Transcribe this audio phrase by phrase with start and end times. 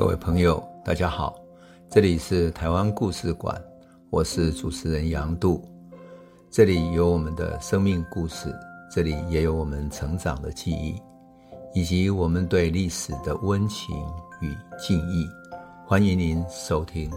[0.00, 1.38] 各位朋友，大家好，
[1.90, 3.62] 这里是台湾故事馆，
[4.08, 5.62] 我是主持人杨度，
[6.50, 8.50] 这里有我们的生命故事，
[8.90, 10.98] 这里也有我们成长的记忆，
[11.74, 13.94] 以及我们对历史的温情
[14.40, 15.28] 与敬意。
[15.86, 17.10] 欢迎您收听。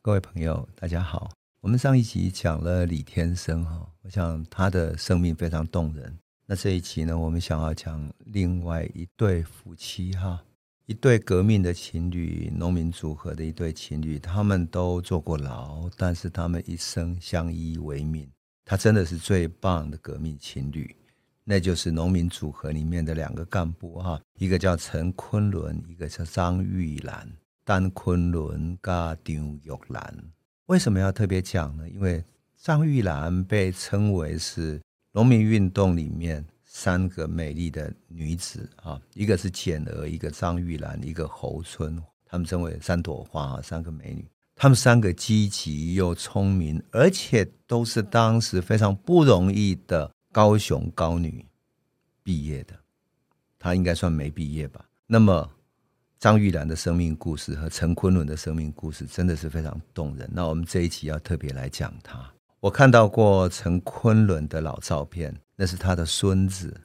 [0.00, 1.28] 各位朋友，大家好，
[1.60, 6.16] 我们上一集讲了李天生哈，我想他的生命非常动人。
[6.48, 10.40] 那这一期呢，我们想要讲另外一对夫妻哈，
[10.86, 18.30] 一对革命的情侣，农民组合的一对情侣，他们都坐过牢，但是他们一生相依为命，
[18.64, 20.94] 他真的是最棒的革命情侣，
[21.42, 27.28] 那就是农民组合里面的两个干部哈，一个叫陈昆仑，一个叫张玉兰，
[27.64, 30.16] 单昆仑加张玉兰。
[30.66, 31.88] 为什么要特别讲呢？
[31.90, 32.24] 因为
[32.56, 34.80] 张玉兰被称为是。
[35.16, 44.28] 农民运动里面三个美丽的女子啊，一个是简娥，一个张玉兰，一个侯春，她们称为三朵花啊，三个美女。
[44.54, 51.42] 她们三个积极又聪明，而且都是当时非常不容易的高雄高女
[52.22, 52.74] 毕业的。
[53.58, 54.84] 她应该算没毕业吧？
[55.06, 55.50] 那么
[56.18, 60.28] 张玉兰的生命故事和陈昆仑的生命故事真的是非常动人。
[60.30, 62.30] 那我们这一期要特别来讲她。
[62.60, 66.80] 我看到过陈昆仑的老照片，那是他的孙子，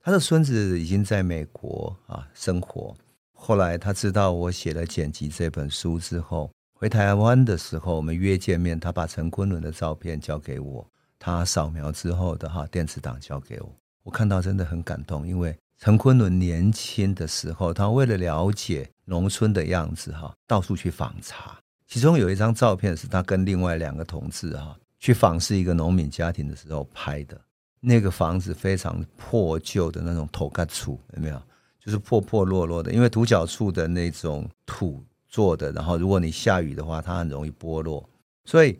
[0.00, 2.94] 他的孙子已经在美国啊生活。
[3.32, 10.84] 后来他知道我写了《剪辑》这本书之后，回台湾的时候，我们约见面，他把陈昆仑的照片交给我，
[11.20, 21.56] 他扫描之后的哈电子档交给我，我看到真的很感动，因为陈昆仑年轻的时候，他为了了解农村的样子哈，到处去访查，
[21.86, 24.76] 其中有一张照片是他跟另外两个同志哈。
[25.02, 27.38] 去访视一个农民家庭的时候拍的，
[27.80, 31.42] 那个房子非常破旧的那种土埆厝，有没有？
[31.80, 38.08] 就是破破落落的，因为土角厝的那种土做的，然后如果你下雨的话，它很容易剥落，
[38.44, 38.78] 所以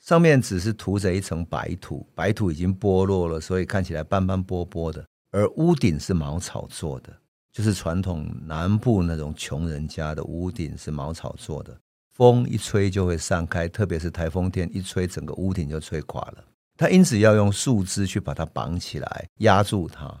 [0.00, 5.04] 上面只是涂着一层白土，白土已经剥落了，所以看起来斑斑驳驳的。
[5.32, 7.12] 而屋顶是茅草做的，
[7.50, 11.76] 就是传统南部那种穷人家的屋顶是茅草做的。
[12.14, 16.44] 风一吹就会散开，特别是台风天一吹，整个屋顶就吹垮了。
[16.76, 20.12] 他因此要用树枝去把它绑起来，压住它。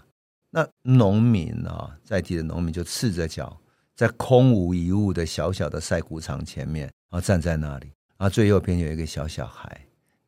[0.50, 3.56] 那农民啊，在地的农民就赤着脚，
[3.96, 7.86] 在空无一物的小小的晒谷场前面，然后站在那里。
[8.16, 9.80] 然后最右边有一个小小孩，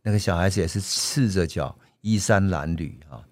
[0.03, 3.23] 那个小孩子也是赤着脚，衣衫褴褛啊。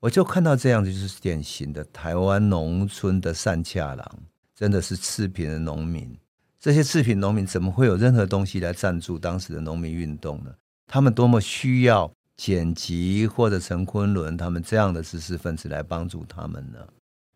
[0.00, 4.18] 我就看到这样子，就是典型的台湾农村的善恰郎，
[4.54, 6.14] 真的是赤贫的农民。
[6.62, 10.52] 这些赤贫农民怎么会有任何东西来赞助当时的农民运动呢？
[10.86, 16.78] 他们多么需要剪辑或者陈昆仑他们这样的知识分子来帮助他们呢？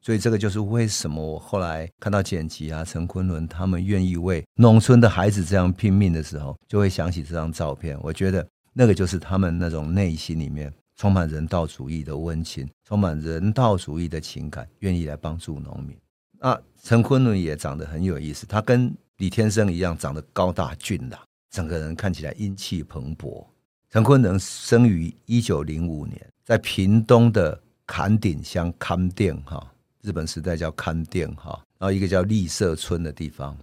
[0.01, 7.99] 所以这个就是为什么我后来看到剪辑啊、陈昆仑他们愿意为农村的孩子这样拼命的时候，就会想起这张照片。
[8.03, 15.99] 我觉得那个就是他们那种内心里面充满人道主义的温情，充满人道主义的情感，愿意来帮助农民。
[16.39, 21.19] 那陈昆仑也长得很有意思，他跟李天生一样长得高大俊朗，
[21.51, 23.47] 整个人看起来英气蓬勃。
[23.89, 29.73] 陈坤能生于一九零五年，在屏东的坎顶乡崁顶哈，
[30.03, 33.57] 日本时代叫崁顶哈，然后一个叫立社村的地方。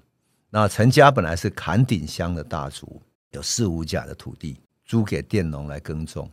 [0.49, 2.99] 那陈家本来是坎顶乡的大族，
[3.31, 6.27] 有四五甲的土地租给佃农来耕种。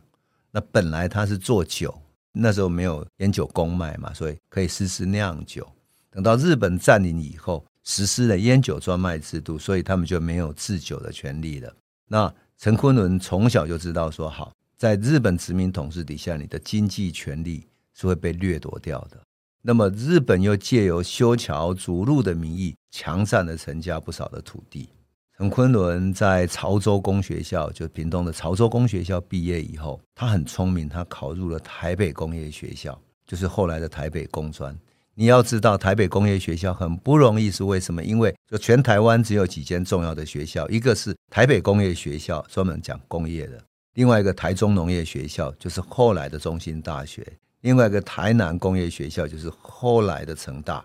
[0.49, 1.95] 那本来他是做酒，
[2.31, 5.69] 那时候没有烟酒公卖嘛，所以可以私自酿酒。
[6.09, 7.63] 等到日本占领以后。
[7.83, 11.73] 实施了烟酒专卖制度，所以他们就没有制酒的权利了。
[12.07, 19.17] 那陈昆仑从小就知道说，好，在日本殖民统治底下，你的经济权利是会被掠夺掉的。
[19.63, 24.89] 那么日本又借由修桥筑路的名义，强占了陈家不少的土地。
[25.37, 34.77] 陈昆仑在潮州工学校，就屏东的潮州工学校毕业以后，他很聪明，他考入了台北工业学校，就是后来的台北工专。
[35.15, 38.03] 你要知道，台北工业学校很不容易，是为什么？
[38.03, 43.57] 因为就全台湾只有几间重要的学校，一个是台北工业学校，专门讲工业的；
[43.95, 47.21] 另外一个台中农业学校，就是后来的中兴大学；
[47.61, 50.83] 另外一个台南工业学校，就是后来的成大。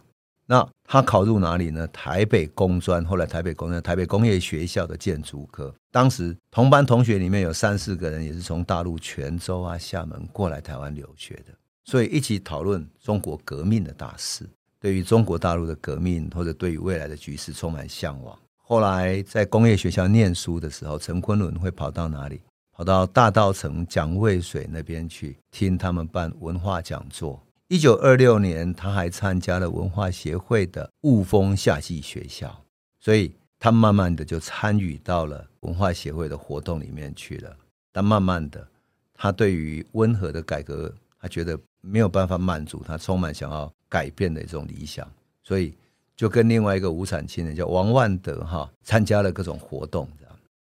[0.49, 1.87] 那他考入哪里呢？
[1.88, 5.75] 台北工专，后来台北工专，台北工业学校的建筑科。
[5.90, 11.52] 当时同班同学里面有三四个人也是从大陆泉州啊、厦门过来台湾留学的。
[11.86, 14.44] 所以一起讨论中国革命的大事，
[14.80, 18.36] 对于中国大陆的革命或者对于未来的局势充满向往。
[18.56, 22.40] 后来在工业学校念书的时候，陈昆仑会跑到哪里？
[22.72, 32.54] 跑到大道城蒋渭水那边去听他们办文化讲座，一九二六年，他还参加了文化协会的雾峰夏季学校，
[33.00, 37.56] 所以他慢慢的就参与到了文化协会的活动里面去了。
[37.92, 38.68] 但慢慢的，
[39.14, 45.08] 他对于温和的改革，他觉得没有办法满足他充满想要改变的一种理想，
[45.42, 45.72] 所以
[46.16, 50.08] 就跟另外一个无产青年叫王万德哈参加了各种活动。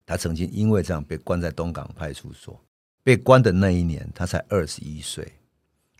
[0.09, 2.57] 他曾经因为这样被关在东港派出所，
[3.03, 5.27] 被关的那一年他才二十一岁。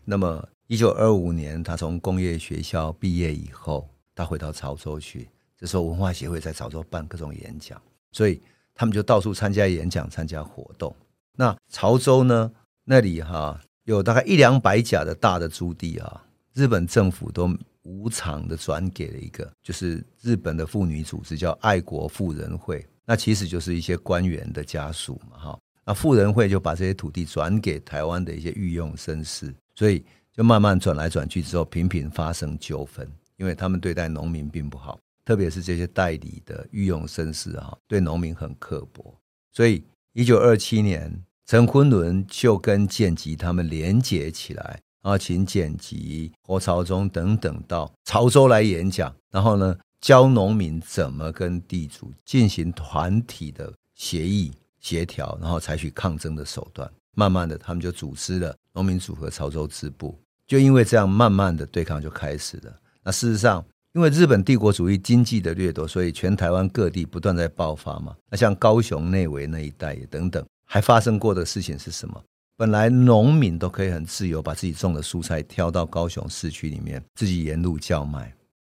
[0.05, 3.85] 那么一九二五年他从工业学校毕业以后，
[4.15, 5.27] 他回到潮州去，
[5.57, 7.81] 这时候文化协会在潮州办各种演讲，
[8.13, 8.41] 所以
[8.73, 10.95] 他们就到处参加演讲、参加活动。
[11.33, 12.49] 那潮州呢？
[12.85, 13.59] 那里哈
[13.93, 16.21] 有大概一两百甲的大的租地啊，
[16.53, 17.49] 日本政府都
[17.83, 25.59] 无偿的转给了一个，就是日本的妇女组织叫爱国妇人会，那其实就是一些官员的家属嘛哈。
[25.85, 30.03] 那妇人会就把这些土地转给台湾的一些御用绅士，所以
[30.33, 39.15] 就慢慢转来转去之后，频频发生纠纷，因为他们对待农民并不好，特别是这些代理的御用绅士啊，对农民很刻薄，
[39.53, 39.81] 所以。
[40.13, 41.13] 一九二七年，
[41.47, 54.51] 陈昆仑就跟简吉他们连结起来，然后请简吉、何朝宗等等到潮州来演讲，然后呢，教农民怎么跟地主进行团体的协议
[54.81, 56.91] 协调，然后采取抗争的手段。
[57.15, 60.19] 慢慢的，他们就组织了农民组合潮州支部。
[60.45, 62.75] 就因为这样，慢慢的对抗就开始了。
[63.03, 68.13] 那事实上，因为日本帝国主义经济的掠夺，所以全台湾各地不断在爆发嘛。
[68.29, 72.23] 那像高雄内围那一带等等，还发生过的事情是什么？
[72.55, 78.31] 本来农民都可以很自由把自己种的蔬菜挑到高雄市区里面自己沿路叫卖，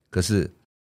[0.09, 0.47] 可是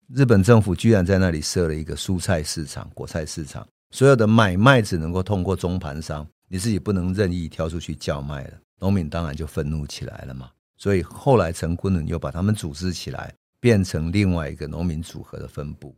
[0.08, 8.54] 日本政府居然在那里设了一个蔬菜市场、果菜市场，所有的买卖只能够通过中盘商，你自己不能任意挑出去叫卖了。
[8.80, 10.50] 农民当然就愤怒起来了嘛。
[10.78, 13.34] 所以后来陈昆仑又把他们组织起来。
[13.64, 15.96] 变成另外一个农民组合的分部，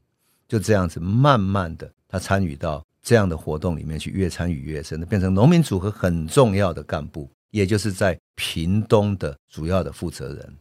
[0.48, 10.58] 就这样子慢慢的，他参与到这样的活动里面去，越参与越深的，变成农民组合很重要的干部，也就是在屏东的主要的负责人。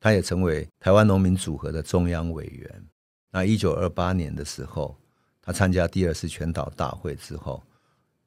[0.00, 2.84] 他也成为台湾农民组合的中央委员。
[3.30, 4.96] 那一九二八年的时候，
[5.40, 7.62] 他参加第二次全岛大会之后，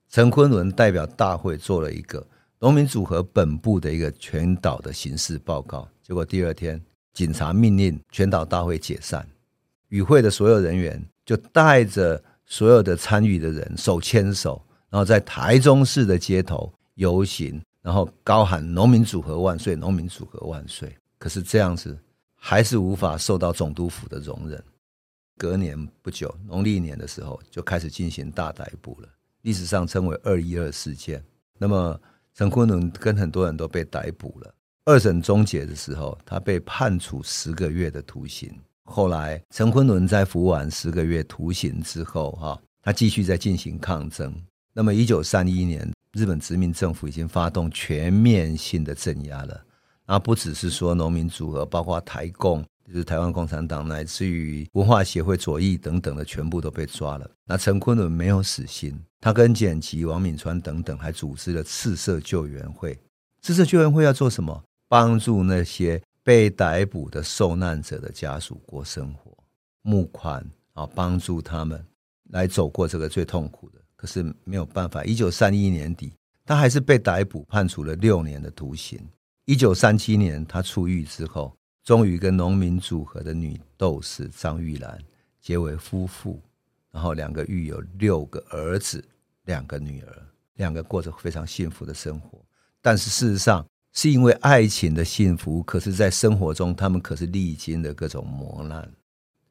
[0.10, 2.26] 陈昆仑代表大会做了一个
[2.60, 6.82] 农民组合本部的一个全岛的形势报告，结果第二天。
[7.12, 9.28] 警察命令全岛大会解散，
[9.90, 20.94] 与会的所有人员就带着所有的参与的人手牵手，然后在台中市的街头游行，然后高喊“农民组合万岁，农民组合万岁”。
[21.18, 21.98] 可是这样子
[22.36, 24.62] 还是无法受到总督府的容忍。
[25.38, 29.08] 隔年不久，农历年的时候就开始进行大逮捕了，
[29.44, 31.24] 历史上称为“二一二事件”。
[31.58, 31.98] 那么
[32.34, 34.54] 陈昆仑跟很多人都被逮捕了。
[34.86, 38.52] 二审终结的时候，他被判处十个月的徒刑。
[38.92, 44.34] 后来，陈昆仑在服完十个月徒刑之后，哈，他继续在进行抗争。
[44.74, 49.62] 那么，一九三一年，日本殖民政府已经发动全面性的镇压了。
[50.08, 57.30] 那不只是说农民组合，包括台共，就是台湾共产党，乃至于文化协会、左翼等等的，全部都被抓了。
[57.46, 62.98] 那陈昆仑没有死心，他跟简吉、王敏川等等，还组织了赤色救援会。
[63.44, 64.64] 赤色救援会要做什么？
[64.88, 69.36] 帮助那些被逮捕的受难者的家属过生活，
[69.82, 71.84] 募款啊，帮助他们
[72.26, 73.82] 来走过这个最痛苦的。
[73.96, 76.14] 可是没有办法，一九三一年底，
[76.46, 79.00] 他还是被逮捕，判处了六年的徒刑。
[79.46, 81.52] 一九三七年，他出狱之后，
[81.84, 85.00] 终于跟农民组合的女斗士张玉兰
[85.42, 86.40] 结为夫妇，
[86.92, 89.04] 然后两个育有六个儿子，
[89.46, 90.24] 两个女儿，
[90.58, 92.40] 两个过着非常幸福的生活。
[92.84, 98.90] 但是事实上，是因为爱情的幸福，可是，在生活中，他们可是历经了各种磨难。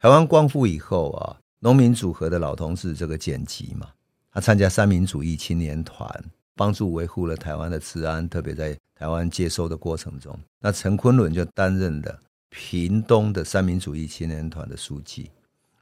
[0.00, 3.88] 台湾光复以后啊，农民组合的老同志这个剪辑嘛，
[4.30, 6.08] 他参加三民主义青年团，
[6.54, 15.30] 帮助维护了台湾的治安，特别在台湾接收的过程中，那陈昆仑就担任了屏东的三民主义青年团的书记。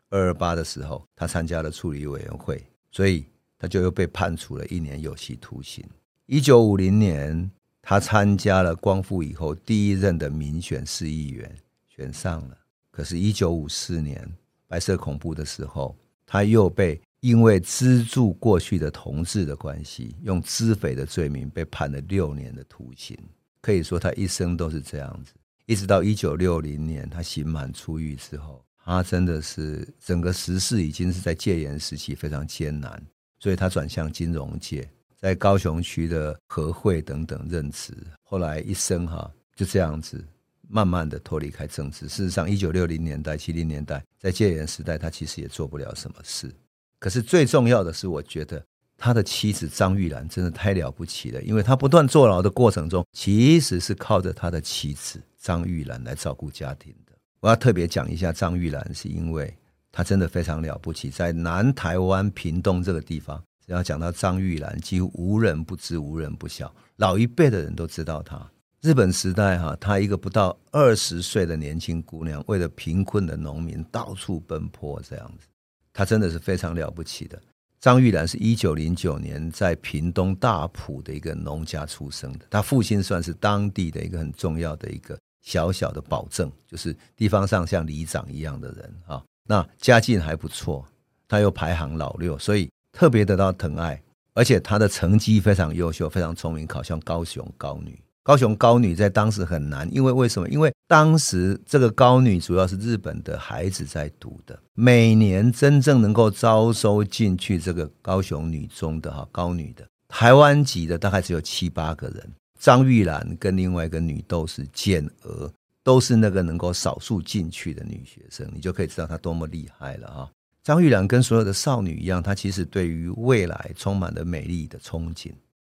[0.09, 3.27] 二二八的时候，他参加了处理委员会，所以
[3.59, 5.85] 他就又被判处了一年有期徒刑。
[6.25, 7.51] 一九五零年。
[7.88, 12.59] 他参加了光复以后第一任的民选市议员，选上了。
[12.90, 14.28] 可是，一九五四年
[14.66, 23.16] 白色恐怖的时候，他又被因为资助过去的同志的关系，用资匪的罪名被判了六年的徒刑。
[23.61, 25.31] 可以说，他一生都是这样子，
[25.66, 33.00] 一直到一九六零年他刑满出狱之后，他真的是整个时势已经是在戒严时期非常艰难，
[33.38, 34.88] 所以他转向金融界。
[35.20, 40.25] 在高雄区的和会等等任职，后来一生哈就这样子
[40.68, 42.08] 慢慢的脱离开政治。
[42.08, 46.54] 事实上，一九六零年代、七零年代，在戒严时代，他其实也做不了什么事。
[46.99, 48.62] 可是最重要的是，我觉得
[48.96, 57.12] 他的妻子张玉兰真的太了不起了，因为他不断坐牢的过程中，其实是靠着他的妻子张玉兰来照顾家庭的。
[57.40, 59.54] 我要特别讲一下张玉兰，是因为
[59.92, 68.49] 他真的非常了不起，在南台湾屏东这个地方，只要讲到张玉兰，几乎无人不知，无人不晓，老一辈的人都知道她。
[68.80, 75.49] 日本时代哈，她一个不到二十岁的年轻姑娘，为了贫困的农民到处奔波，这样子。
[75.92, 77.42] 她真的是非常了不起的。
[77.80, 89.20] 张玉兰是一九零九年在屏东大埔的一个农家出生的，她父亲算是当地的一个很重要的一个小小的保证，就是地方上像里长一样的人啊。
[89.49, 90.87] 那家境还不错，
[91.26, 94.00] 他又排行老六，所以特别得到疼爱，
[94.33, 98.00] 而且他的成绩非常优秀，非常聪明，考上高雄高女。
[98.23, 100.49] 高雄高女在当时很难，因为为什么？
[100.49, 112.33] 因为当时这个高女主要是日本的孩子在读的，每年真正能够招收进去这个高雄女中的哈高女的台湾籍的大概只有七八个人。
[112.59, 115.53] 张玉兰跟另外一个女斗士简娥
[115.85, 120.31] 都是那个能够少数进去的女学生，你就可以知道她多么厉害了哈。
[120.66, 125.30] 张玉兰跟所有的少女一样，她其实对于未来充满了美丽的憧憬，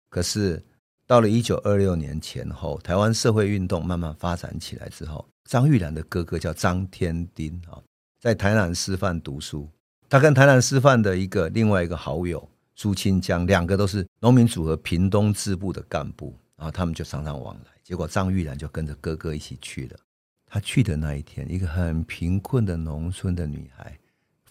[0.09, 0.61] 可是。
[1.07, 7.83] 到了一九二六年前后，台湾社会运动慢慢发展起来之后，张玉兰的哥哥叫张天丁啊，
[8.21, 9.69] 在台南师范读书。
[10.09, 17.73] 他跟台南师范的一个另外一个好友朱清江，两个都是农民组合屏东支部的干部，然后他们就常常往来。
[17.83, 19.99] 结果张玉兰就跟着哥哥一起去了。
[20.47, 23.99] 他去的那一天，一个很贫困的农村的女孩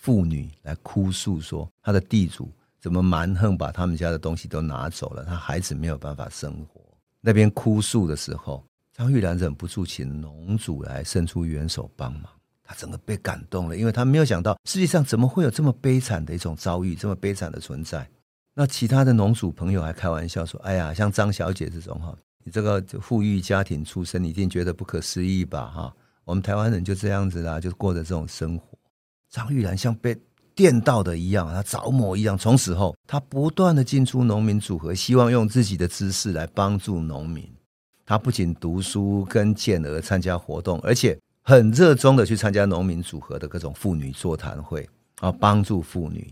[0.10, 2.50] 妇女来哭诉说，她的地主。
[2.82, 5.24] 怎么蛮横把他们家的东西都拿走了？
[5.24, 6.82] 他孩子没有办法生活。
[7.22, 12.24] 那边哭诉的时候，张玉兰忍不住请农主来伸出援手帮忙。
[12.64, 18.10] 他整个被感动了，因为他没有想到世界上怎么会有这么悲惨的一种遭遇，这么悲惨的存在。
[18.56, 25.68] 那其他的农主朋友还开玩笑说：“哎呀，像张小姐这种哈，你这个富裕家庭出身，你一定觉得不可思议吧？
[25.68, 28.66] 哈，我们台湾人就这样子啦，就过着这种生活。”
[29.30, 30.18] 张玉兰像被。
[30.56, 32.38] 电到的一样，他着魔一样。
[32.38, 37.50] 从此后，他不断的进出农民组合，希望用自己的知识来帮助农民。
[38.06, 44.86] 他不仅读书，跟健儿参加活动，而且很热衷的去参加农民组合的各种妇女座谈会，
[45.22, 46.30] 啊，帮助妇女。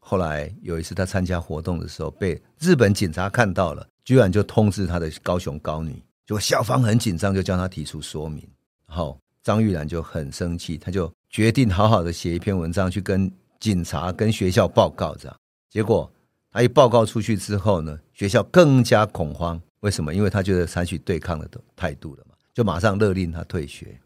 [0.00, 8.48] 后来有一次他参加活动的时候，被日本警察看到了，居然就通知他的高雄高女，就校方很紧张，就叫他提出说明。
[8.86, 13.30] 然后张玉兰就很生气，他就决定好好的写一篇文章去跟。
[13.60, 15.36] 警察跟学校报告这样，
[15.68, 16.08] 结果
[16.52, 19.60] 他一报告出去之后呢，学校更加恐慌。
[19.80, 20.14] 为什么？
[20.14, 23.98] 因为他觉得采取对抗的态度了嘛，就马上勒令他退学，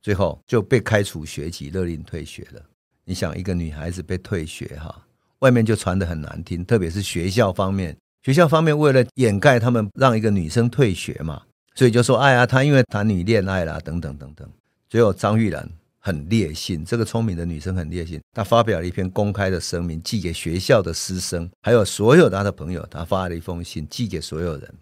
[0.00, 2.62] 最后就被开除学籍，勒令退学了。
[3.04, 5.04] 你想，一个女孩子被退学哈，
[5.40, 11.42] 外面就传的很难听，特别是学校方面，学校方面为了掩盖他们让一个女生退学嘛，
[11.74, 14.48] 所以就说，哎呀，她因为谈女恋爱啦，等等等等。
[14.88, 15.68] 最后张玉兰。
[16.00, 18.20] 很烈性，这个聪明的女生很烈性。
[18.32, 22.84] 她发表了一篇公开的声明，寄给学校的师生，还有所有她的朋友。
[22.90, 24.74] 她发了一封信，寄给所有人，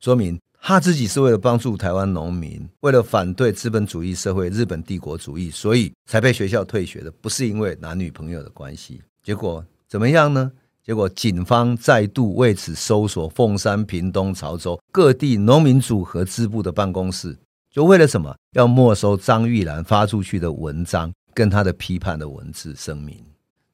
[0.00, 9.02] 说明她自己是为了帮助台湾农民，为了反对资本主义社会、日本帝国主义，所以才被学校退学的，不是因为男女朋友的关系。
[9.22, 10.50] 结果怎么样呢？
[10.84, 17.36] 结果警方再度为此搜索凤山、屏东、潮州各地农民组合支部的办公室。
[17.72, 18.36] 就为了什么？
[18.52, 23.16] 要没收张玉兰发出去的文章跟她的批判的文字声明，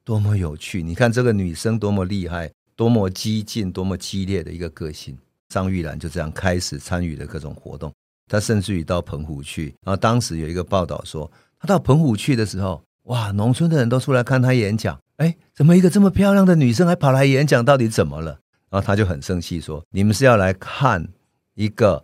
[0.05, 0.81] 多么有趣！
[0.81, 5.17] 你看这个女生多么厉害，多么激进，多么激烈的一个个性。
[5.49, 7.93] 张玉兰就这样开始参与了各种活动，
[8.29, 9.75] 她甚至于到澎湖去。
[9.83, 11.29] 然后当时有一个报道说，
[11.59, 14.97] 她到澎湖去的时候，哇，农村的人都出来看她演讲。
[15.17, 17.65] 哎，怎么一个这么漂亮的女生还跑来演讲？
[17.65, 18.39] 到底怎么了？
[18.69, 21.05] 然后她就很生气说：“你们是要来看
[21.55, 22.01] 一个？”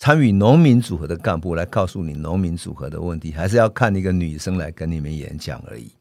[0.00, 5.92] 参与农民组合的干部来告诉你农民组合的问题，还是要看一个女生来跟你们演讲而已。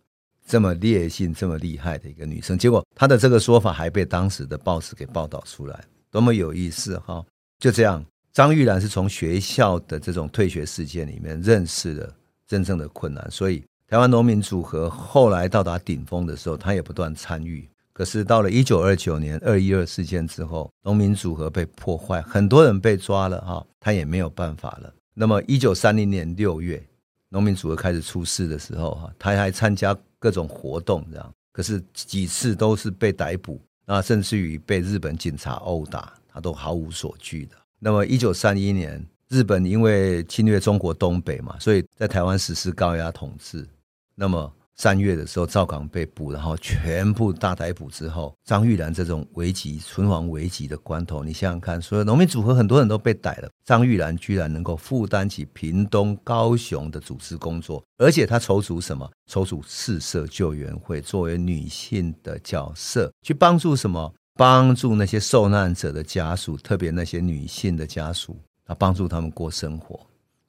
[0.47, 7.21] 这么烈性、这么厉害的一个女生，结果她的这个说法还被当时的报纸给报道出来，多么有意思哈！
[7.59, 8.01] 就这样，
[8.31, 12.09] 张玉兰是从学校的这种退学事件里面认识了
[12.47, 17.67] 真正的困难，所以台湾农民组合后来到达顶峰的时候，她也不断参与。
[17.99, 24.93] 可是到了一九二九年二一二事件之后，农民组合被破坏，很多人被抓了哈，他也没有办法了。
[25.13, 26.81] 那么一九三零年六月，
[27.27, 37.57] 农民组合开始出事的时候哈，他还参加各种活动这样，可是几次都是被逮捕，那甚至于被日本警察殴打，他都毫无所惧的。
[37.79, 43.67] 那么一九三一年，日本因为侵略中国东北嘛，所以在台湾实施高压统治。
[44.15, 44.49] 那么
[44.79, 59.11] 三月的时候，赵港被捕，然后全部大逮捕之后，张玉兰这种危急、存亡危急的关头，你想想看，所有农民组合很多人都被逮了，张玉兰居然能够负担起屏东、高雄的组织工作，而且他筹组什么？
[59.29, 64.13] 筹组四社救援会，作为女性的角色去帮助什么？
[64.37, 69.99] 帮助那些受难者的家属，特别那些女性的家属，啊，帮助他们过生活，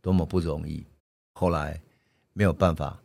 [0.01, 0.87] 多么不容易。
[1.35, 1.81] 后来
[2.33, 2.97] 没有办法。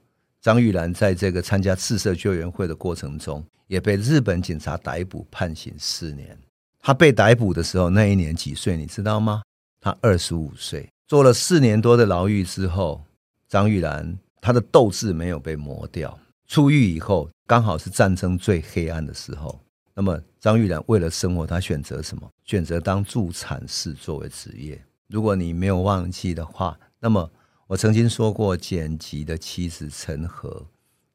[0.45, 6.37] 张玉兰在这个参加赤色救援会的过程中，也被日本警察逮捕，判刑四年。
[6.79, 8.77] 他被逮捕的时候，那一年几岁？
[8.77, 9.41] 你知道吗？
[9.81, 10.87] 他二十五岁。
[11.07, 13.03] 坐了四年多的牢狱之后，
[13.47, 16.15] 张玉兰她的斗志没有被磨掉。
[16.47, 19.59] 出狱以后，刚好是战争最黑暗的时候。
[19.95, 22.29] 那么，张玉兰为了生活，她选择什么？
[22.43, 24.79] 选择当助产士作为职业。
[25.07, 27.27] 如果你没有忘记的话，那么。
[27.67, 30.63] 我曾经说过，剪辑的妻子陈和，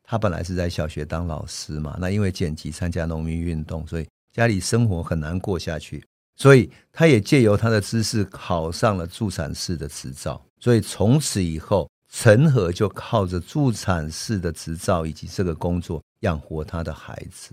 [0.02, 1.96] 她本来是在小学当老师嘛。
[2.00, 6.04] 那因为剪辑参加农民运动，所以家里生活很难过下去，
[6.34, 10.44] 所以他也借由他的知识考上了助产士的执照。
[10.58, 17.52] 所以从此以后，陈和就靠着助产士的执照以及这个工作养活他的孩子。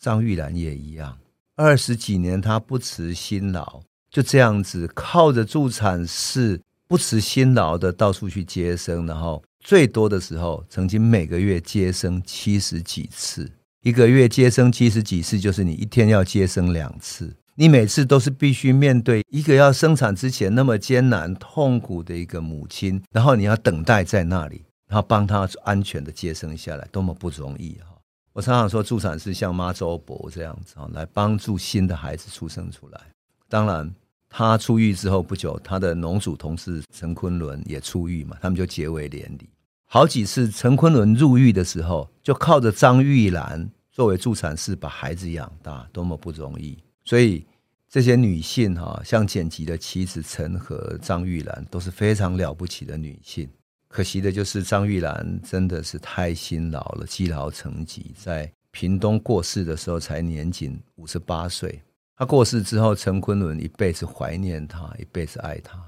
[0.00, 1.18] 张玉兰也一样，
[1.54, 6.58] 二十几年他不辞辛劳，就这样子靠着助产士。
[6.88, 13.52] 不辞辛劳的到处去接生，然后最多的时候，曾经每个月接生七十几次。
[13.82, 17.36] 一个月接生七十几次，就是你一天要接生两次。
[17.56, 27.94] 你每次都是必须面对一个要生产之前那么艰难痛苦的一个母亲，然后你要等待在那里，然后帮她安全的接生下来，多么不容易哈！
[28.32, 32.98] 我常常说，助产士像妈周伯这样子啊，来帮助新的孩子出生出来。
[33.46, 33.94] 当然。
[34.28, 39.48] 他出狱之后不久，他的农组同事陈昆仑也出狱嘛，他们就结为连理。
[39.86, 46.76] 好几次陈昆仑入狱的时候，就靠着张玉兰作为助产士把孩子养大，多么不容易。
[47.04, 47.46] 所以
[47.88, 53.48] 这些女性哈，像简吉的妻子陈和、张玉兰都是非常了不起的女性。
[53.88, 61.80] 可惜的就是张玉兰真的是太辛劳了，积劳成疾，在屏东过世的时候才年仅五十八岁。
[62.18, 65.78] 他过世之后，陈昆仑一辈子怀念他，一辈子爱他。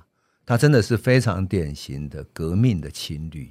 [0.47, 3.51] 他真的是非常典型的革命的青旅，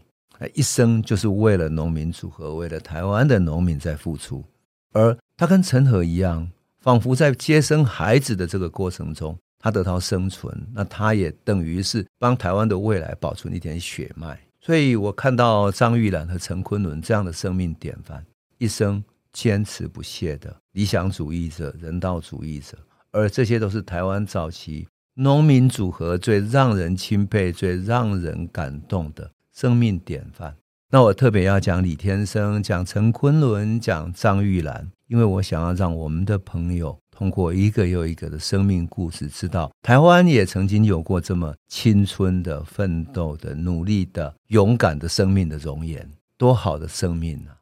[0.53, 4.45] 一生就是为了农民组合，为了台湾的农民在付出。
[4.93, 14.39] 而他跟陈和一样，仿佛在接生孩子的这个过程中，他得到生存，那他也等于是帮台湾的未来保存一点血脉。
[14.61, 18.25] 所以我看到张玉兰和陈昆仑这样的生命典范，
[18.57, 19.03] 一生。
[19.33, 22.77] 坚持不懈的理想主义者、人道主义者，
[23.11, 30.55] 而这些都是台湾早期农民组合最让人钦佩、最让人感动的生命典范。
[30.91, 47.53] 那我特别要讲李天生、讲陈昆仑、讲张玉兰，因为我想要让我们的朋友通过一个又一个的生命故事，知道台湾也曾经有过这么青春的、奋斗的、努力的、勇敢的生命的容颜，多好的生命啊！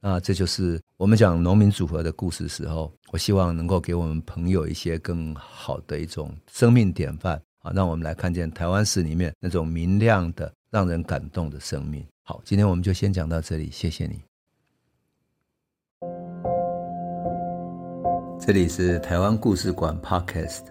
[0.00, 12.02] 那这就是我们讲农民组合的故事时候，我希望能够给我们朋友一些更好的一种生命典范啊，让我们来看见台湾史里面那种明亮的、让人感动的生命。
[12.22, 14.22] 好，今天我们就先讲到这里，谢谢你。
[18.40, 20.62] 这里是台湾故事馆 Podcast，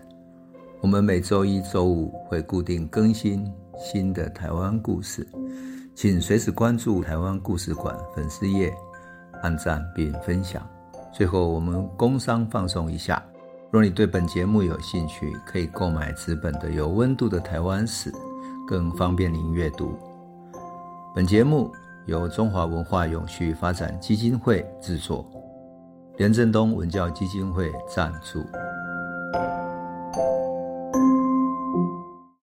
[0.82, 3.46] 我们每周一、周五会固定更新
[3.78, 5.28] 新的台湾故事，
[5.94, 8.74] 请随时关注台湾故事馆粉丝页。
[9.42, 10.62] 按赞并分享。
[11.14, 13.22] 最后，我们工商放送一下。
[13.72, 18.12] 若你对本节目有兴趣，可以购买纸本的《有温度的台湾史》，
[18.68, 19.98] 更方便您阅读。
[21.14, 21.72] 本节目
[22.06, 25.26] 由中华文化永续发展基金会制作，
[26.18, 28.40] 连振东文教基金会赞助。